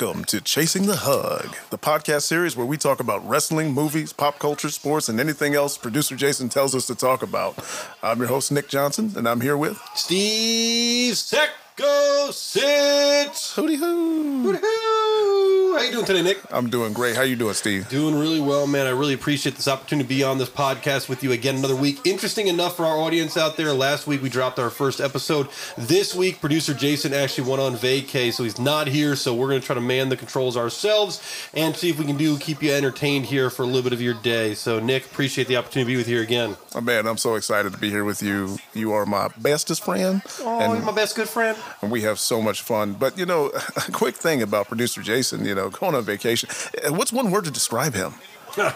[0.00, 4.38] Welcome to Chasing the Hug, the podcast series where we talk about wrestling, movies, pop
[4.38, 7.58] culture, sports, and anything else producer Jason tells us to talk about.
[8.02, 11.16] I'm your host, Nick Johnson, and I'm here with Steve
[11.80, 13.56] Secco Sits.
[13.56, 14.42] Hootie Hoo.
[14.42, 15.76] Hoo-hoo.
[15.76, 16.38] How you doing today, Nick?
[16.50, 17.16] I'm doing great.
[17.16, 17.88] How you doing, Steve?
[17.88, 18.86] Doing really well, man.
[18.86, 22.00] I really appreciate this opportunity to be on this podcast with you again another week.
[22.04, 23.72] Interesting enough for our audience out there.
[23.72, 25.48] Last week we dropped our first episode.
[25.78, 29.16] This week, producer Jason actually went on vacay, so he's not here.
[29.16, 31.22] So we're going to try to man the controls ourselves
[31.54, 34.02] and see if we can do keep you entertained here for a little bit of
[34.02, 34.54] your day.
[34.54, 36.56] So, Nick, appreciate the opportunity to be with you here again.
[36.74, 38.58] Oh, man, I'm so excited to be here with you.
[38.74, 40.20] You are my bestest friend.
[40.40, 41.56] Oh, and, you're my best good friend.
[41.82, 42.94] And we have so much fun.
[42.94, 46.48] But, you know, a quick thing about producer Jason, you know, going on vacation.
[46.88, 48.14] What's one word to describe him?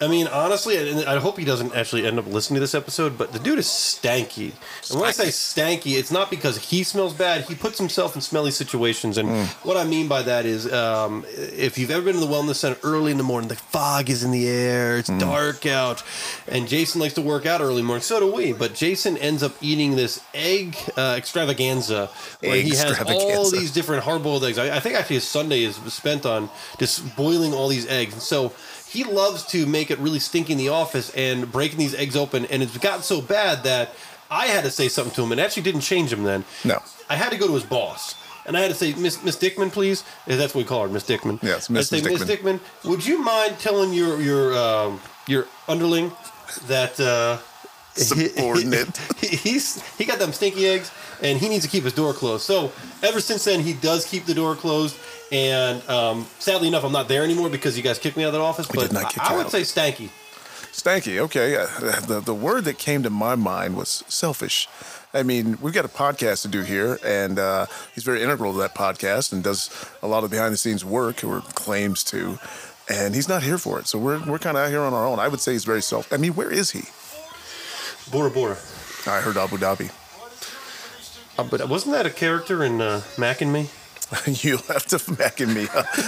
[0.00, 3.18] I mean, honestly, and I hope he doesn't actually end up listening to this episode,
[3.18, 4.52] but the dude is stanky.
[4.90, 7.44] And when I say stanky, it's not because he smells bad.
[7.46, 9.18] He puts himself in smelly situations.
[9.18, 12.56] And what I mean by that is um, if you've ever been to the wellness
[12.56, 16.04] center early in the morning, the fog is in the air, it's dark out,
[16.46, 18.02] and Jason likes to work out early morning.
[18.02, 18.52] So do we.
[18.52, 22.08] But Jason ends up eating this egg uh, extravaganza
[22.40, 24.58] where he has all these different hard boiled eggs.
[24.58, 28.12] I, I think actually his Sunday is spent on just boiling all these eggs.
[28.12, 28.52] And so
[28.88, 32.46] he loves to make it really stinky in the office and breaking these eggs open.
[32.46, 33.94] And it's gotten so bad that
[34.30, 36.44] I had to say something to him and actually didn't change him then.
[36.64, 36.82] No.
[37.08, 38.14] I had to go to his boss.
[38.46, 40.04] And I had to say, Miss Miss Dickman, please.
[40.26, 41.42] That's what we call her, Miss Dickman.
[41.42, 41.84] Yes, Mrs.
[41.84, 46.12] say, Miss Dickman, would you mind telling your your um, your underling
[46.66, 47.36] that uh,
[47.98, 48.96] Subordinate.
[49.18, 52.44] he, he's he got them stinky eggs and he needs to keep his door closed.
[52.44, 52.72] So
[53.02, 54.96] ever since then, he does keep the door closed.
[55.30, 58.32] And um, sadly enough, I'm not there anymore because you guys kicked me out of
[58.34, 58.68] that office.
[58.68, 59.52] We but did not kick I, I would out.
[59.52, 60.08] say stanky.
[60.72, 61.56] Stanky, okay.
[61.56, 61.66] Uh,
[62.00, 64.68] the the word that came to my mind was selfish.
[65.12, 68.58] I mean, we've got a podcast to do here, and uh, he's very integral to
[68.58, 69.70] that podcast and does
[70.02, 72.38] a lot of behind the scenes work or claims to.
[72.90, 75.06] And he's not here for it, so we're we're kind of out here on our
[75.06, 75.18] own.
[75.18, 76.10] I would say he's very self.
[76.12, 76.84] I mean, where is he?
[78.10, 78.56] Bora Bora.
[79.06, 79.90] I heard Abu Dhabi.
[81.38, 83.68] Uh, but wasn't that a character in uh, Mac and Me?
[84.26, 85.66] You'll have to back in me.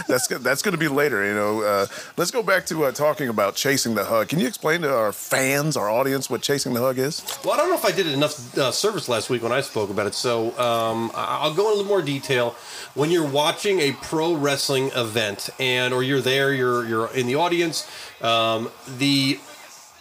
[0.08, 1.24] that's that's going to be later.
[1.26, 4.28] You know, uh, let's go back to uh, talking about chasing the hug.
[4.28, 7.22] Can you explain to our fans, our audience, what chasing the hug is?
[7.44, 9.90] Well, I don't know if I did enough uh, service last week when I spoke
[9.90, 10.14] about it.
[10.14, 12.56] So um, I'll go in a little more detail.
[12.94, 17.34] When you're watching a pro wrestling event, and or you're there, you're you're in the
[17.34, 17.88] audience.
[18.22, 19.38] Um, the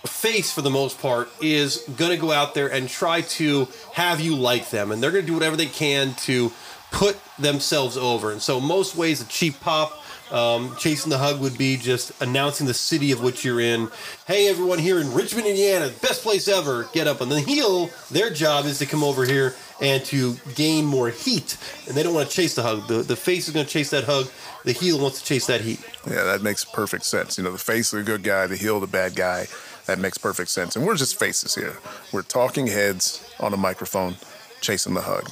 [0.06, 4.22] face, for the most part, is going to go out there and try to have
[4.22, 6.52] you like them, and they're going to do whatever they can to
[6.92, 8.32] put themselves over.
[8.32, 10.04] And so, most ways, a cheap pop.
[10.32, 13.90] Um, chasing the hug would be just announcing the city of which you're in.
[14.28, 16.88] Hey, everyone here in Richmond, Indiana, the best place ever.
[16.94, 17.22] Get up.
[17.22, 21.58] And the heel, their job is to come over here and to gain more heat.
[21.88, 22.88] And they don't want to chase the hug.
[22.88, 24.28] The, the face is going to chase that hug.
[24.66, 25.80] The heel wants to chase that heat.
[26.08, 27.38] Yeah, that makes perfect sense.
[27.38, 29.48] You know, the face of the good guy, the heel the bad guy.
[29.88, 30.76] That makes perfect sense.
[30.76, 31.78] And we're just faces here.
[32.12, 34.18] We're talking heads on a microphone,
[34.62, 35.32] chasing the hug.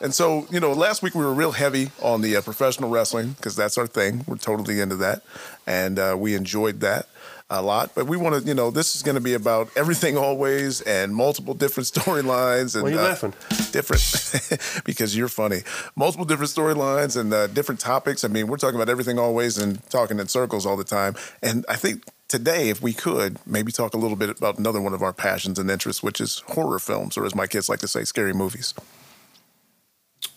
[0.00, 3.32] And so, you know, last week we were real heavy on the uh, professional wrestling
[3.32, 4.24] because that's our thing.
[4.26, 5.22] We're totally into that.
[5.66, 7.08] And uh, we enjoyed that
[7.50, 7.94] a lot.
[7.94, 11.14] But we want to, you know, this is going to be about everything always and
[11.14, 12.74] multiple different storylines.
[12.74, 13.34] And, Why are you uh, laughing?
[13.70, 15.62] different because you're funny.
[15.96, 18.24] Multiple different storylines and uh, different topics.
[18.24, 21.14] I mean, we're talking about everything always and talking in circles all the time.
[21.42, 24.94] And I think today, if we could, maybe talk a little bit about another one
[24.94, 27.88] of our passions and interests, which is horror films, or as my kids like to
[27.88, 28.74] say, scary movies.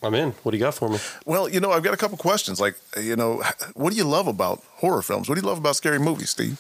[0.04, 0.32] I'm in.
[0.44, 1.00] What do you got for me?
[1.26, 2.62] Well, you know, I've got a couple questions.
[2.62, 3.42] Like, you know,
[3.74, 5.28] what do you love about horror films?
[5.28, 6.60] What do you love about scary movies, Steve?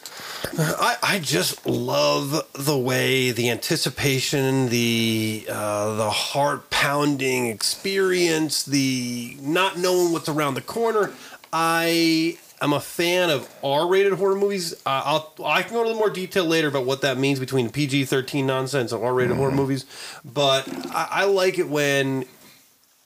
[0.58, 9.38] I, I just love the way the anticipation, the uh, the heart pounding experience, the
[9.40, 11.12] not knowing what's around the corner.
[11.54, 14.74] I am a fan of R rated horror movies.
[14.86, 18.06] Uh, I'll I can go into more detail later about what that means between PG
[18.06, 19.86] thirteen nonsense and R rated horror movies.
[20.26, 22.26] But I, I like it when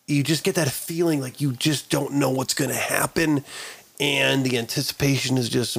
[0.07, 3.43] you just get that feeling like you just don't know what's going to happen,
[3.99, 5.77] and the anticipation is just.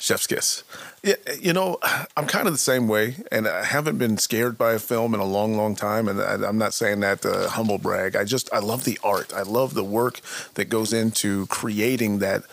[0.00, 0.62] Chef's kiss.
[1.02, 1.78] Yeah, you know,
[2.16, 5.18] I'm kind of the same way, and I haven't been scared by a film in
[5.18, 6.06] a long, long time.
[6.06, 8.14] And I- I'm not saying that to humble brag.
[8.14, 9.32] I just I love the art.
[9.34, 10.20] I love the work
[10.54, 12.44] that goes into creating that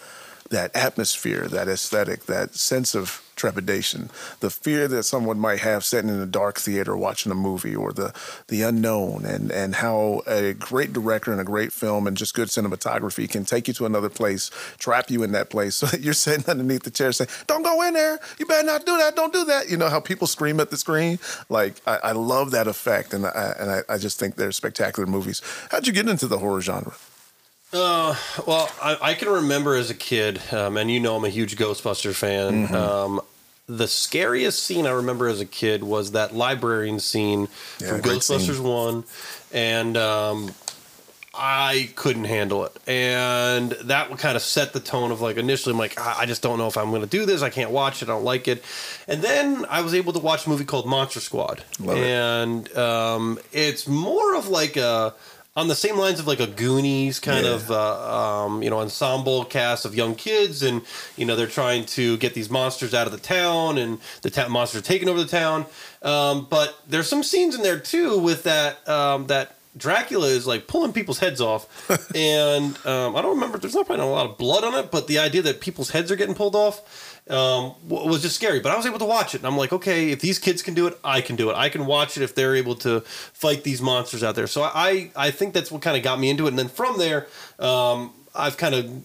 [0.50, 4.10] that atmosphere, that aesthetic, that sense of trepidation,
[4.40, 7.92] the fear that someone might have sitting in a dark theater watching a movie, or
[7.92, 8.14] the
[8.48, 12.48] the unknown, and and how a great director and a great film and just good
[12.48, 16.14] cinematography can take you to another place, trap you in that place, so that you're
[16.14, 18.20] sitting underneath the chair saying, "Don't go in there.
[18.40, 19.16] You better not do that.
[19.16, 21.20] Don't do that." You know how people scream at the screen.
[21.50, 25.08] Like I, I love that effect, and I and I, I just think they're spectacular
[25.08, 25.42] movies.
[25.72, 26.94] How'd you get into the horror genre?
[27.76, 28.16] Uh,
[28.48, 31.58] well, I, I can remember as a kid, um, and you know I'm a huge
[31.58, 32.68] Ghostbusters fan.
[32.68, 32.76] Mm-hmm.
[32.76, 33.22] Um,
[33.68, 37.48] the scariest scene I remember as a kid was that librarian scene
[37.82, 38.64] Yeah, from Ghostbusters scene.
[38.64, 39.04] One,
[39.52, 40.52] and um,
[41.34, 45.74] I couldn't handle it, and that would kind of set the tone of like initially
[45.74, 47.42] I'm like I I just don't know if I'm going to do this.
[47.42, 48.06] I can't watch it.
[48.08, 48.64] I don't like it,
[49.08, 52.04] and then I was able to watch a movie called Monster Squad, Love it.
[52.04, 55.14] and um, it's more of like a
[55.56, 57.54] on the same lines of like a Goonies kind Yeah.
[57.54, 60.82] of uh, um, you know ensemble cast of young kids, and
[61.18, 64.50] you know they're trying to get these monsters out of the town, and the ta-
[64.50, 65.66] monsters are taking over the town.
[66.02, 70.68] Um, but there's some scenes in there too with that um, that Dracula is like
[70.68, 71.68] pulling people's heads off,
[72.16, 73.58] and um, I don't remember.
[73.58, 75.92] There's not probably not a lot of blood on it, but the idea that people's
[75.92, 78.60] heads are getting pulled off um, was just scary.
[78.60, 80.74] But I was able to watch it, and I'm like, okay, if these kids can
[80.74, 81.56] do it, I can do it.
[81.56, 84.48] I can watch it if they're able to fight these monsters out there.
[84.48, 86.98] So I I think that's what kind of got me into it, and then from
[86.98, 87.28] there,
[87.60, 89.04] um, I've kind of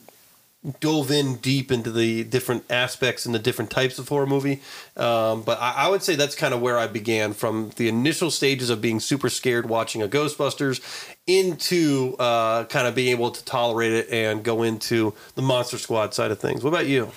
[0.78, 4.60] dove in deep into the different aspects and the different types of horror movie.
[4.94, 8.30] Um, but I, I would say that's kind of where I began from the initial
[8.30, 10.82] stages of being super scared watching a Ghostbusters
[11.26, 16.12] into uh, kind of being able to tolerate it and go into the Monster Squad
[16.12, 16.62] side of things.
[16.62, 17.10] What about you?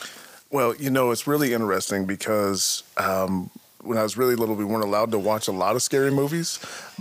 [0.54, 3.50] Well, you know, it's really interesting because um,
[3.82, 6.60] when I was really little, we weren't allowed to watch a lot of scary movies.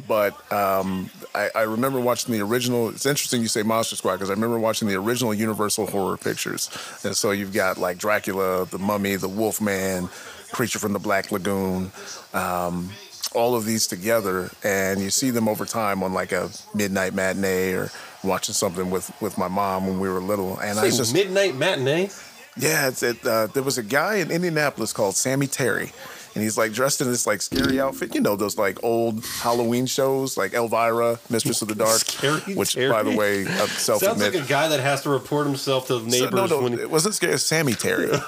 [0.08, 2.88] But um, I, I remember watching the original.
[2.88, 6.70] It's interesting you say Monster Squad because I remember watching the original Universal horror pictures.
[7.04, 10.08] And so you've got like Dracula, the Mummy, the Wolfman,
[10.52, 11.92] Creature from the Black Lagoon.
[12.32, 12.90] Um,
[13.34, 17.72] all of these together, and you see them over time on like a midnight matinee
[17.72, 17.90] or
[18.24, 20.58] watching something with, with my mom when we were little.
[20.58, 22.10] And I just Midnight Matinee.
[22.56, 23.24] Yeah, it's it.
[23.26, 25.92] Uh, there was a guy in Indianapolis called Sammy Terry,
[26.34, 28.14] and he's like dressed in this like scary outfit.
[28.14, 32.74] You know those like old Halloween shows, like Elvira, Mistress of the Dark, Scary which
[32.74, 32.90] Terry?
[32.90, 35.98] by the way, uh, self Sounds like a guy that has to report himself to
[35.98, 37.38] the neighbors no, no, when he, it wasn't scary.
[37.38, 38.08] Sammy Terry.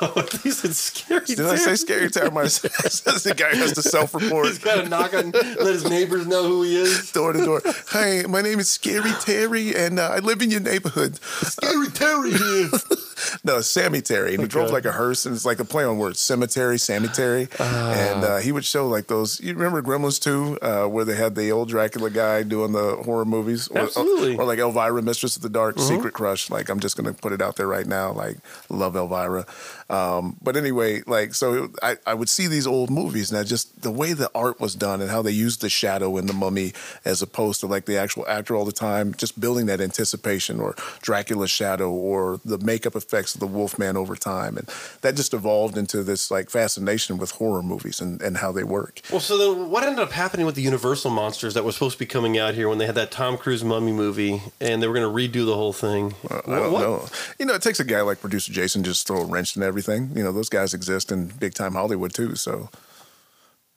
[0.42, 1.26] he said scary.
[1.26, 2.30] Did I say scary Terry?
[2.30, 6.44] My the guy has to self-report He's got to knock on, let his neighbors know
[6.44, 7.12] who he is.
[7.12, 7.62] door to door.
[7.88, 11.16] Hi, my name is Scary Terry, and uh, I live in your neighborhood.
[11.22, 12.70] Scary Terry here.
[13.44, 14.34] No, cemetery.
[14.34, 16.20] And he drove like a hearse, and it's like a play on words.
[16.20, 17.14] Cemetery, cemetery.
[17.24, 17.48] Terry.
[17.58, 19.40] and uh, he would show like those.
[19.40, 23.24] You remember Gremlins 2, uh, where they had the old Dracula guy doing the horror
[23.24, 23.68] movies?
[23.68, 24.36] Or, Absolutely.
[24.36, 26.50] Or, like Elvira, Mistress of the Dark, Secret Crush.
[26.50, 28.12] Like, I'm just going to put it out there right now.
[28.12, 28.36] Like,
[28.68, 29.46] love Elvira.
[29.90, 33.82] Um, but anyway, like, so I, I would see these old movies, and I just,
[33.82, 36.72] the way the art was done and how they used the shadow in the mummy
[37.04, 40.74] as opposed to like the actual actor all the time, just building that anticipation or
[41.02, 44.56] Dracula's shadow or the makeup effects of the Wolfman over time.
[44.56, 44.68] And
[45.02, 49.00] that just evolved into this like fascination with horror movies and, and how they work.
[49.10, 51.98] Well, so then what ended up happening with the Universal monsters that was supposed to
[52.00, 54.94] be coming out here when they had that Tom Cruise mummy movie and they were
[54.94, 56.14] going to redo the whole thing?
[56.28, 57.06] I don't What- know.
[57.38, 59.62] You know, it takes a guy like producer Jason to just throw a wrench in
[59.62, 60.10] everything.
[60.14, 62.34] You know, those guys exist in big time Hollywood too.
[62.34, 62.68] So,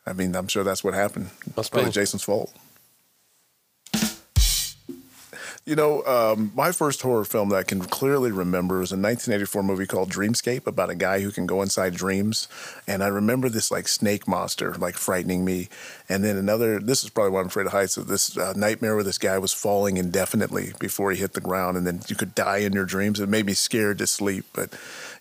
[0.06, 1.30] I mean, I'm sure that's what happened.
[1.56, 1.94] Must Probably be.
[1.94, 2.52] Jason's fault.
[5.68, 9.64] You know, um, my first horror film that I can clearly remember is a 1984
[9.64, 12.48] movie called Dreamscape about a guy who can go inside dreams.
[12.88, 15.68] And I remember this like snake monster like frightening me.
[16.08, 18.96] And then another, this is probably why I'm afraid of heights, of this uh, nightmare
[18.96, 21.76] where this guy was falling indefinitely before he hit the ground.
[21.76, 23.20] And then you could die in your dreams.
[23.20, 24.46] It made me scared to sleep.
[24.54, 24.70] But,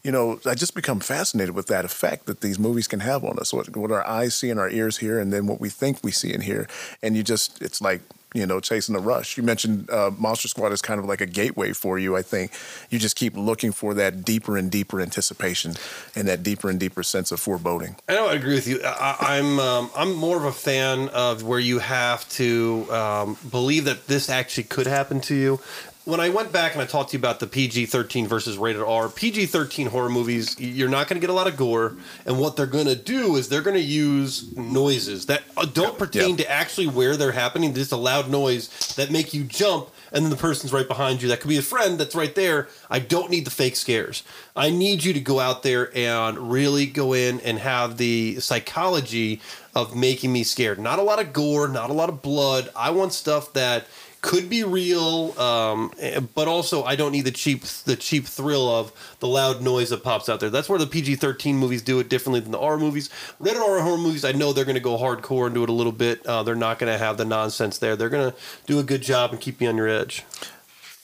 [0.07, 3.41] you know, I just become fascinated with that effect that these movies can have on
[3.41, 3.53] us.
[3.53, 6.13] What, what our eyes see and our ears hear, and then what we think we
[6.13, 6.69] see and hear.
[7.03, 9.37] And you just, it's like, you know, chasing the rush.
[9.37, 12.15] You mentioned uh, Monster Squad is kind of like a gateway for you.
[12.17, 12.53] I think
[12.89, 15.75] you just keep looking for that deeper and deeper anticipation
[16.15, 17.97] and that deeper and deeper sense of foreboding.
[18.09, 18.81] I know I agree with you.
[18.85, 23.87] I, I'm um, I'm more of a fan of where you have to um, believe
[23.87, 25.59] that this actually could happen to you.
[26.07, 28.81] When I went back and I talked to you about the PG 13 versus rated
[28.81, 31.97] R, PG 13 horror movies, you're not going to get a lot of gore.
[32.25, 35.99] And what they're going to do is they're going to use noises that uh, don't
[35.99, 36.45] pertain yeah.
[36.45, 39.89] to actually where they're happening, just a loud noise that make you jump.
[40.13, 41.29] And then the person's right behind you.
[41.29, 42.69] That could be a friend that's right there.
[42.89, 44.23] I don't need the fake scares.
[44.55, 49.41] I need you to go out there and really go in and have the psychology
[49.75, 50.79] of making me scared.
[50.79, 52.71] Not a lot of gore, not a lot of blood.
[52.77, 53.89] I want stuff that
[54.27, 58.69] could be real, um, eh, but also I don't need the cheap the cheap thrill
[58.69, 60.51] of the loud noise that pops out there.
[60.51, 63.09] That's where the PG thirteen movies do it differently than the R movies.
[63.39, 65.73] Rated R horror movies, I know they're going to go hardcore and do it a
[65.73, 66.27] little bit.
[66.27, 67.95] Uh, they're not going to have the nonsense there.
[67.95, 70.25] They're going to do a good job and keep you on your edge.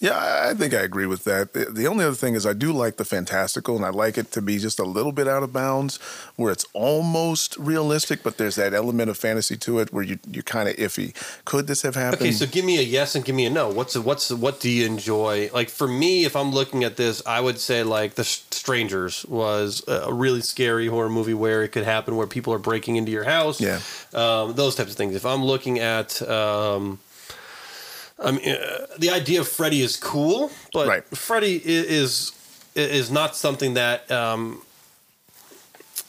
[0.02, 1.52] Yeah, I think I agree with that.
[1.52, 4.42] The- only other thing is I do like the fantastical, and I like it to
[4.42, 5.98] be just a little bit out of bounds,
[6.34, 10.42] where it's almost realistic, but there's that element of fantasy to it where you you're
[10.42, 11.14] kind of iffy.
[11.44, 12.22] Could this have happened?
[12.22, 13.68] Okay, so give me a yes and give me a no.
[13.68, 15.50] What's what's what do you enjoy?
[15.54, 19.84] Like for me, if I'm looking at this, I would say like The Strangers was
[19.86, 23.24] a really scary horror movie where it could happen, where people are breaking into your
[23.24, 23.60] house.
[23.60, 23.78] Yeah.
[24.14, 25.14] um, those types of things.
[25.14, 26.98] If I'm looking at, um,
[28.18, 31.04] I mean, uh, the idea of Freddy is cool, but Right.
[31.16, 32.32] Freddy is
[32.74, 34.10] is not something that.
[34.10, 34.62] Um,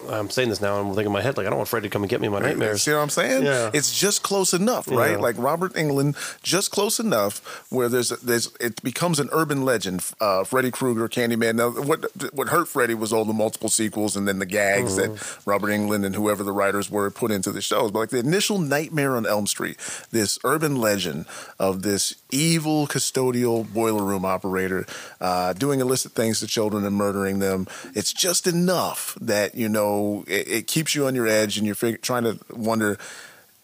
[0.09, 1.87] I'm saying this now, and I'm thinking in my head like I don't want Freddy
[1.89, 2.83] to come and get me in my nightmares.
[2.83, 3.43] See what I'm saying?
[3.43, 3.71] Yeah.
[3.73, 5.11] It's just close enough, right?
[5.11, 5.17] Yeah.
[5.17, 10.03] Like Robert Englund, just close enough where there's there's it becomes an urban legend.
[10.19, 11.55] Uh, Freddy Krueger, Candyman.
[11.55, 15.13] Now, what what hurt Freddy was all the multiple sequels and then the gags Mm-hmm.
[15.13, 17.91] that Robert Englund and whoever the writers were put into the shows.
[17.91, 19.77] But like the initial Nightmare on Elm Street,
[20.11, 21.25] this urban legend
[21.59, 24.85] of this evil custodial boiler room operator
[25.21, 27.67] uh, doing illicit things to children and murdering them.
[27.95, 29.92] It's just enough that you know
[30.27, 32.97] it, it keeps you on your edge and you're fig- trying to wonder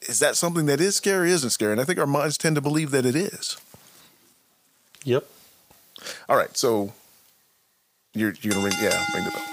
[0.07, 1.71] is that something that is scary isn't scary?
[1.73, 3.57] And i think our minds tend to believe that it is.
[5.03, 5.25] Yep.
[6.27, 6.93] all right so
[8.13, 9.45] you're, you're gonna ring yeah ring the bell.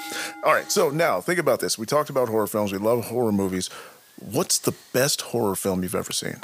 [0.45, 1.79] All right so now think about this.
[1.79, 2.73] We talked about horror films.
[2.73, 3.69] We love horror movies.
[4.19, 6.37] What's the best horror film you've ever seen?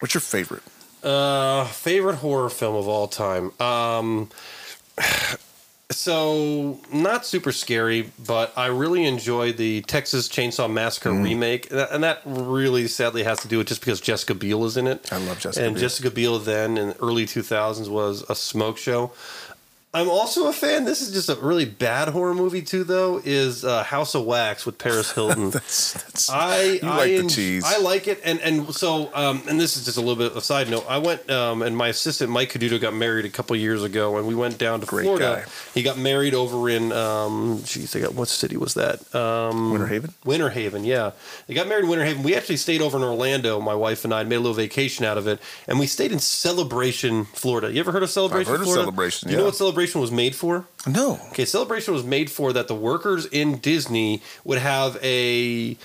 [0.00, 0.62] What's your favorite?
[1.02, 3.52] Uh, favorite horror film of all time.
[3.60, 4.30] Um,
[5.90, 11.24] so not super scary, but I really enjoyed the Texas Chainsaw Massacre Mm.
[11.24, 14.86] remake, and that- really sadly has to do with just because Jessica Biel is in
[14.86, 15.06] it.
[15.10, 15.80] I love Jessica And Biel.
[15.80, 19.12] Jessica Biel then in the early 2000s was a smoke show.
[19.98, 20.84] I'm also a fan.
[20.84, 23.20] This is just a really bad horror movie too, though.
[23.24, 25.50] Is uh, House of Wax with Paris Hilton.
[25.50, 29.42] that's, that's I I like the en- cheese I like it, and and so um,
[29.48, 30.84] and this is just a little bit of a side note.
[30.88, 34.26] I went um, and my assistant Mike Caduto got married a couple years ago, and
[34.28, 35.42] we went down to Great Florida.
[35.44, 35.50] guy.
[35.74, 39.12] He got married over in um, geez, I got what city was that?
[39.16, 41.10] Um, winter haven Winter Haven, yeah.
[41.48, 42.22] They got married in Winter Haven.
[42.22, 45.18] We actually stayed over in Orlando, my wife and I, made a little vacation out
[45.18, 45.40] of it.
[45.66, 47.72] And we stayed in Celebration, Florida.
[47.72, 50.66] You ever heard of Celebration, heard of Celebration, you know what Celebration was made for?
[50.86, 55.76] no Okay, Celebration was made for that the workers in Disney would have a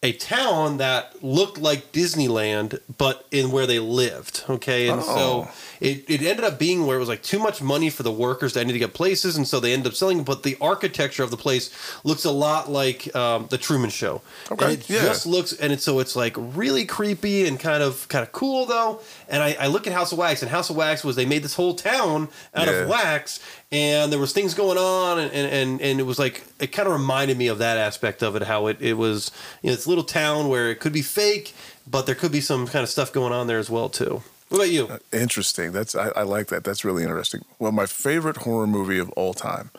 [0.00, 4.44] a town that looked like Disneyland, but in where they lived.
[4.48, 5.04] Okay, and Oh.
[5.04, 5.48] so
[5.80, 8.52] it, it ended up being where it was like too much money for the workers
[8.52, 10.22] to need to get places, and so they ended up selling.
[10.22, 11.70] But the architecture of the place
[12.04, 14.22] looks a lot like um, the Truman Show.
[14.52, 15.00] Okay, and it yeah.
[15.02, 18.66] just looks, and it's so it's like really creepy and kind of kind of cool
[18.66, 19.00] though.
[19.28, 21.42] And I, I look at House of Wax, and House of Wax was they made
[21.42, 22.72] this whole town out Yeah.
[22.74, 23.40] of wax
[23.70, 26.94] and there was things going on and, and, and it was like it kind of
[26.94, 29.30] reminded me of that aspect of it how it, it was
[29.62, 31.54] you know this little town where it could be fake
[31.86, 34.58] but there could be some kind of stuff going on there as well too what
[34.58, 35.72] about you Interesting.
[35.72, 36.64] That's I, I like that.
[36.64, 37.44] That's really interesting.
[37.58, 39.70] Well, my favorite horror movie of all time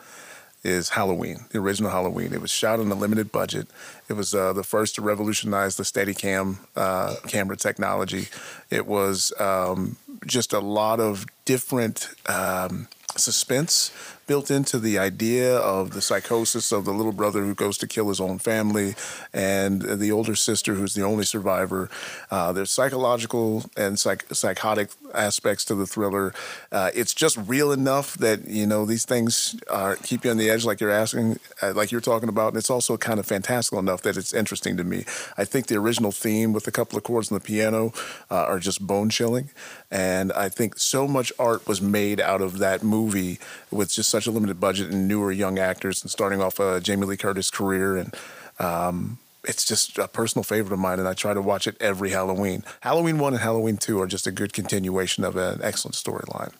[0.62, 2.32] is Halloween, the original Halloween.
[2.32, 3.66] It was shot on a limited budget.
[4.08, 8.28] It was uh, the first to revolutionize the Steadicam uh, camera technology.
[8.68, 12.88] It was um, just a lot of different um,
[13.20, 13.92] suspense
[14.30, 18.08] built into the idea of the psychosis of the little brother who goes to kill
[18.08, 18.94] his own family
[19.32, 21.90] and the older sister who's the only survivor.
[22.30, 26.32] Uh, there's psychological and psych- psychotic aspects to the thriller.
[26.70, 30.48] Uh, it's just real enough that you know these things are keep you on the
[30.48, 32.48] edge, like you're asking, uh, like you're talking about.
[32.48, 35.04] And it's also kind of fantastical enough that it's interesting to me.
[35.36, 37.92] I think the original theme with a couple of chords on the piano
[38.30, 39.50] uh, are just bone chilling,
[39.90, 43.40] and I think so much art was made out of that movie
[43.72, 47.06] with just such a limited budget and newer young actors and starting off a Jamie
[47.06, 48.14] Lee Curtis career and.
[48.58, 52.10] Um, it's just a personal favorite of mine, and I try to watch it every
[52.10, 52.62] Halloween.
[52.80, 56.52] Halloween 1 and Halloween 2 are just a good continuation of an excellent storyline.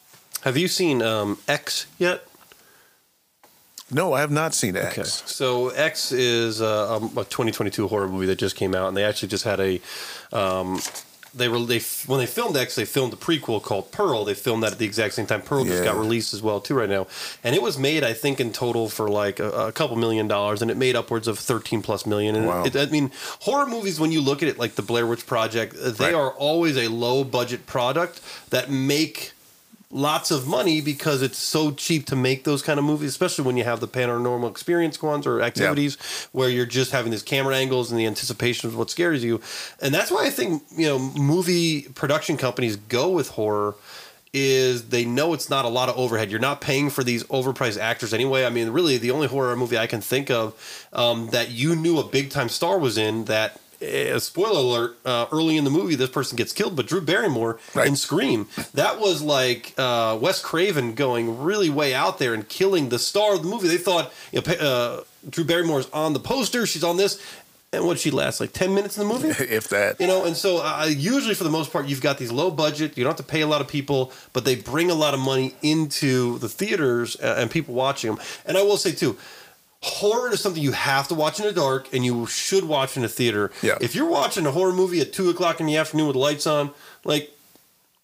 [0.45, 2.25] have you seen um, x yet
[3.93, 4.99] No, I have not seen X.
[4.99, 5.03] Okay.
[5.03, 9.05] So X is uh, um, a 2022 horror movie that just came out, and they
[9.05, 9.81] actually just had a.
[10.33, 10.81] Um,
[11.35, 14.25] they were they when they filmed X, they filmed the prequel called Pearl.
[14.25, 15.43] They filmed that at the exact same time.
[15.43, 17.07] Pearl just got released as well too right now,
[17.45, 20.63] and it was made I think in total for like a, a couple million dollars,
[20.63, 22.35] and it made upwards of 13 plus million.
[22.37, 22.65] And Wow.
[22.65, 23.11] it, I mean,
[23.41, 26.15] horror movies when you look at it like the Blair Witch Project, they Right.
[26.15, 28.21] are always a low budget product
[28.51, 29.33] that make
[29.91, 33.57] lots of money because it's so cheap to make those kind of movies, especially when
[33.57, 35.97] you have the paranormal experience ones or activities
[36.33, 39.41] where you're just having these camera angles and the anticipation of what scares you.
[39.83, 43.75] And that's why I think, you know, movie production companies go with horror
[44.33, 46.31] is they know it's not a lot of overhead.
[46.31, 48.45] You're not paying for these overpriced actors anyway.
[48.45, 51.99] I mean, really, the only horror movie I can think of um, that you knew
[51.99, 55.95] a big time star was in that uh, spoiler alert, uh, early in the movie,
[55.95, 57.87] this person gets killed, but Drew Barrymore Right.
[57.89, 62.89] in Scream, that was like uh, Wes Craven going really way out there and killing
[62.91, 63.69] the star of the movie.
[63.69, 67.23] They thought you know, uh, Drew Barrymore's on the poster, she's on this,
[67.73, 69.29] and what she last like ten minutes in the movie.
[69.45, 70.01] if that.
[70.01, 72.99] You know, and so uh, usually for the most part, you've got these low budget.
[72.99, 75.21] You don't have to pay a lot of people, but they bring a lot of
[75.21, 78.25] money into the theaters uh, and people watching them.
[78.45, 79.17] And I will say too,
[79.83, 83.05] horror is something you have to watch in the dark, and you should watch in
[83.05, 83.51] a theater.
[83.63, 83.79] Yeah.
[83.81, 86.73] If you're watching a horror movie at two o'clock in the afternoon with lights on,
[87.05, 87.33] like,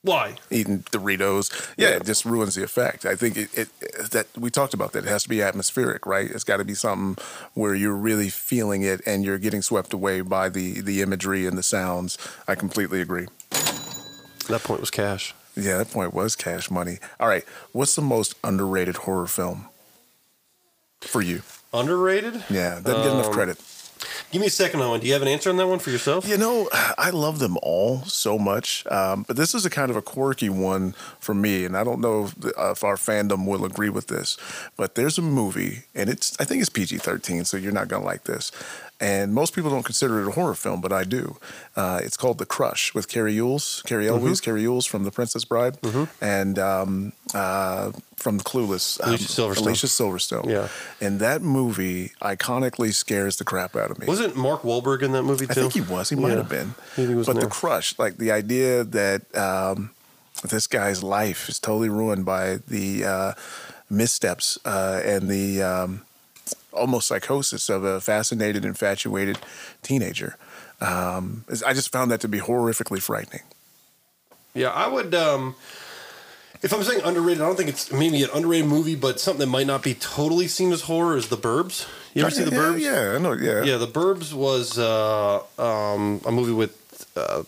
[0.02, 0.36] why?
[0.50, 1.74] eating Doritos.
[1.76, 3.04] Yeah, it just ruins the effect.
[3.04, 3.68] I think it, it
[4.12, 5.04] that we talked about that.
[5.04, 6.30] It has to be atmospheric, right?
[6.30, 7.22] It's got to be something
[7.54, 11.58] where you're really feeling it and you're getting swept away by the the imagery and
[11.58, 12.18] the sounds.
[12.46, 13.26] I completely agree.
[14.48, 15.34] That point was cash.
[15.56, 16.98] Yeah, that point was cash money.
[17.18, 19.66] All right, what's the most underrated horror film
[21.00, 21.42] for you?
[21.78, 22.44] Underrated?
[22.50, 23.58] Yeah, doesn't get enough Um, credit.
[24.32, 25.00] Give me a second on one.
[25.00, 26.28] Do you have an answer on that one for yourself?
[26.28, 26.68] You know,
[26.98, 30.48] I love them all so much, um, but this is a kind of a quirky
[30.48, 34.08] one for me, and I don't know if, uh, if our fandom will agree with
[34.08, 34.36] this.
[34.76, 38.24] But there's a movie, and it's I think it's PG-13, so you're not gonna like
[38.24, 38.50] this.
[38.98, 41.36] And most people don't consider it a horror film, but I do.
[41.76, 45.44] Uh, it's called The Crush with Carrie Yules, Cary Elwes, Carrie Yules from The Princess
[45.44, 45.76] Bride,
[46.22, 49.56] and um, uh, from Clueless, um, Alicia Silverstone.
[49.58, 50.48] Alicia Silverstone.
[50.48, 50.68] Yeah.
[51.06, 54.06] And that movie iconically scares the crap out of me.
[54.06, 55.50] Wasn't Mark Wahlberg in that movie too?
[55.50, 56.08] I think he was.
[56.08, 56.36] He might Yeah.
[56.36, 56.74] have been.
[56.96, 59.90] He was but the crush, like the idea that um,
[60.42, 63.32] this guy's life is totally ruined by the uh,
[63.90, 66.05] missteps uh, and the um,
[66.76, 69.38] almost psychosis of a fascinated, infatuated
[69.82, 70.36] teenager.
[70.80, 73.42] Um, I just found that to be horrifically frightening.
[74.54, 75.14] Yeah, I would.
[75.14, 75.54] Um,
[76.62, 79.46] if I'm saying underrated, I don't think it's maybe an underrated movie, but something that
[79.46, 81.86] might not be totally seen as horror is The Burbs.
[82.14, 82.80] You ever see The Burbs?
[82.80, 83.32] Yeah, I know.
[83.32, 83.62] Yeah.
[83.62, 87.42] Yeah, The Burbs was uh, um, a movie with uh,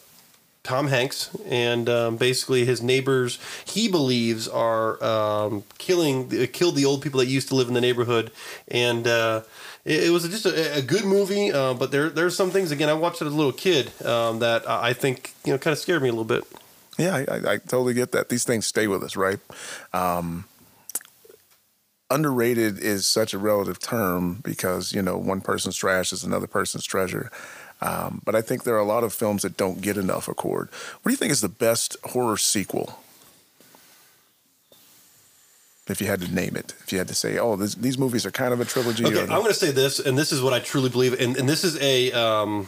[0.68, 6.84] Tom Hanks, and um, basically his neighbors he believes are um, killing uh, killed the
[6.84, 8.30] old people that used to live in the neighborhood,
[8.68, 9.40] and uh,
[9.86, 11.50] it, it was just a, a good movie.
[11.50, 14.40] Uh, but there there's some things again I watched it as a little kid um,
[14.40, 16.44] that I think you know kind of scared me a little bit.
[16.98, 18.28] Yeah, I, I, I totally get that.
[18.28, 19.38] These things stay with us, right?
[19.94, 20.44] Um,
[22.10, 26.84] underrated is such a relative term because you know one person's trash is another person's
[26.84, 27.30] treasure.
[27.80, 30.68] Um, but I think there are a lot of films that don't get enough accord.
[30.70, 33.00] What do you think is the best horror sequel?
[35.88, 38.26] If you had to name it, if you had to say, "Oh, this, these movies
[38.26, 40.52] are kind of a trilogy," Okay, I'm going to say this, and this is what
[40.52, 42.66] I truly believe, and, and this is a um,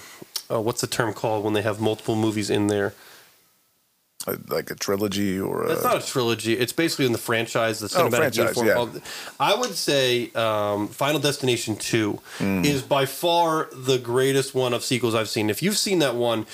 [0.50, 2.94] uh, what's the term called when they have multiple movies in there?
[4.26, 6.54] A- like a trilogy or a, It's not a trilogy.
[6.54, 8.92] It's basically in the franchise, the cinematic Oh, franchise, uniform.
[8.94, 9.00] yeah.
[9.38, 12.64] I would say um, Final Destination Two Hmm.
[12.64, 15.48] is by far the greatest one of sequels I've seen.
[15.50, 16.46] If you've seen that one.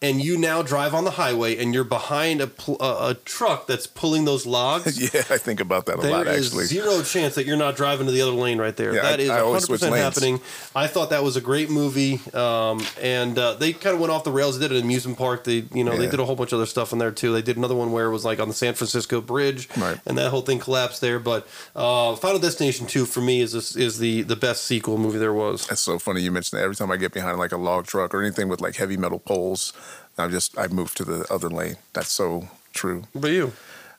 [0.00, 3.66] And you now drive on the highway, and you're behind a, pl- a, a truck
[3.66, 4.96] that's pulling those logs.
[5.14, 6.66] yeah, I think about that a lot There is actually.
[6.66, 8.94] zero chance that you're not driving to the other lane right there.
[8.94, 10.40] Yeah, that I- is I 100% happening.
[10.76, 14.22] I thought that was a great movie, um, and uh, they kind of went off
[14.22, 14.56] the rails.
[14.60, 15.42] They did an amusement park.
[15.42, 17.32] They, you know, they did a whole bunch of other stuff in there too.
[17.32, 19.98] They did another one where it was like on the San Francisco Bridge, Right.
[20.06, 21.18] and that whole thing collapsed there.
[21.18, 25.18] But uh, Final Destination Two for me is this, is the the best sequel movie
[25.18, 25.66] there was.
[25.66, 26.62] That's so funny you mentioned that.
[26.62, 29.18] Every time I get behind like a log truck or anything with like heavy metal
[29.18, 29.72] poles,
[30.18, 31.76] I just I moved to the other lane.
[31.92, 33.04] That's so true.
[33.12, 33.52] What about you?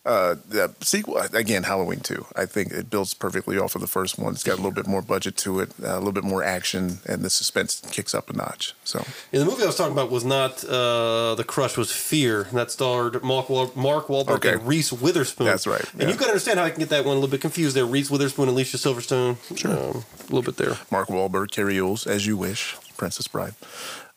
[0.05, 2.25] Uh, the sequel again, Halloween two.
[2.35, 4.33] I think it builds perfectly off of the first one.
[4.33, 6.99] It's got a little bit more budget to it, uh, a little bit more action,
[7.05, 8.73] and the suspense kicks up a notch.
[8.85, 12.43] So Yeah, the movie I was talking about was not uh, The Crush, was Fear.
[12.43, 14.53] And that starred Mark, Wal- Mark Wahlberg Okay.
[14.53, 15.45] and Reese Witherspoon.
[15.45, 16.07] That's right, And yeah.
[16.07, 17.85] you've got to understand how I can get that one a little bit confused there.
[17.85, 19.35] Reese Witherspoon and Alicia Silverstone.
[19.57, 19.71] Sure.
[19.73, 20.77] Um, a little bit there.
[20.89, 23.53] Mark Wahlberg, Carrie Yules, as you wish, Princess Bride.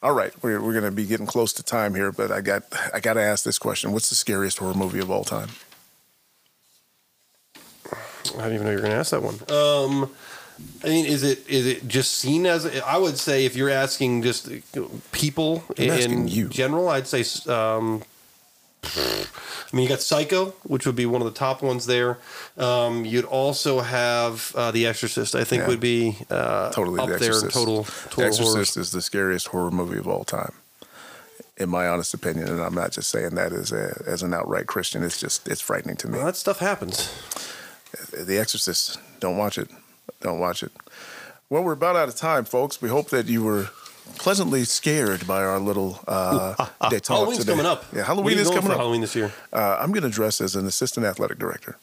[0.02, 2.98] All right, we're we're gonna be getting close to time here, but I got I
[2.98, 5.50] got to ask this question: What's the scariest horror movie of all time?
[8.34, 9.34] I didn't even know you were going to ask that one.
[9.48, 10.10] Um,
[10.84, 12.66] I mean, is it is it just seen as?
[12.82, 14.48] I would say if you're asking just
[15.12, 16.48] people I'm in you.
[16.48, 17.24] general, I'd say.
[17.52, 18.02] Um,
[18.84, 19.26] I
[19.72, 22.18] mean, you got Psycho, which would be one of the top ones there.
[22.58, 25.34] Um, you'd also have uh, The Exorcist.
[25.34, 25.68] I think Yeah.
[25.68, 27.28] would be uh, Totally, up The there.
[27.30, 27.54] Exorcist.
[27.54, 27.82] Total,
[28.16, 28.82] The Exorcist horror.
[28.82, 30.52] is the scariest horror movie of all time,
[31.56, 32.48] in my honest opinion.
[32.48, 35.02] And I'm not just saying that as a, as an outright Christian.
[35.02, 36.18] It's just it's frightening to me.
[36.18, 37.08] Well, that stuff happens.
[38.12, 38.98] The Exorcist.
[39.20, 39.70] Don't watch it.
[40.20, 40.72] Don't watch it.
[41.48, 42.82] Well, we're about out of time, folks.
[42.82, 43.70] We hope that you were
[44.22, 46.54] pleasantly scared by our little uh,
[46.90, 47.52] day talk Halloween's today.
[47.52, 47.84] coming up.
[47.92, 48.78] Yeah, Halloween you is coming for up.
[48.78, 49.32] Halloween this year.
[49.52, 51.76] Uh, I'm going to dress as an assistant athletic director.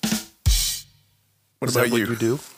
[0.00, 2.06] What Is about that what you?
[2.06, 2.38] you do?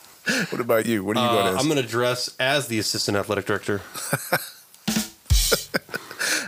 [0.50, 1.04] What about you?
[1.04, 1.60] What are you Uh, going as?
[1.60, 3.80] I'm going to dress as the assistant athletic director.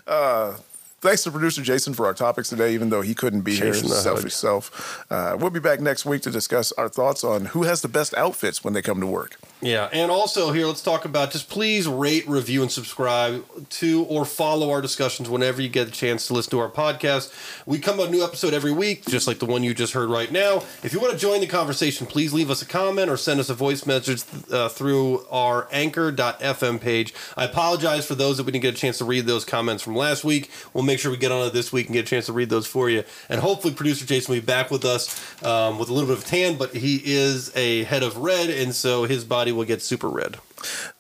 [0.06, 0.56] Uh,
[1.00, 3.88] Thanks to producer Jason for our topics today, even though he couldn't be here, Jason
[3.88, 5.06] the selfish self.
[5.08, 8.14] Uh, we'll be back next week to discuss our thoughts on who has the best
[8.16, 9.36] outfits when they come to work.
[9.60, 14.24] Yeah, and also here, let's talk about just please rate, review, and subscribe to or
[14.24, 17.32] follow our discussions whenever you get a chance to listen to our podcast.
[17.66, 20.10] We come out a new episode every week, just like the one you just heard
[20.10, 20.58] right now.
[20.82, 23.50] If you want to join the conversation, please leave us a comment or send us
[23.50, 27.14] a voice message uh, through our anchor.fm page.
[27.36, 29.96] I apologize for those that we didn't get a chance to read those comments from
[29.96, 30.50] last week.
[30.72, 32.50] We'll make sure we get on it this week and get a chance to read
[32.50, 33.04] those for you.
[33.28, 36.24] And hopefully, producer Jason will be back with us um, with a little bit of
[36.24, 40.08] tan, but he is a head of red, and so his body will get super
[40.08, 40.38] red.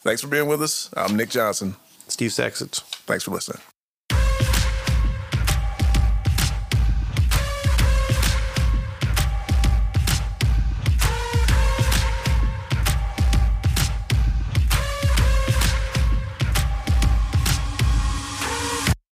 [0.02, 0.90] Thanks for being with us.
[0.96, 1.74] I'm Nick Johnson.
[2.06, 2.80] Steve Saxons.
[2.80, 3.60] Thanks for listening.